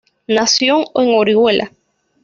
Nació 0.25 0.79
en 0.99 1.09
Orihuela. 1.13 1.71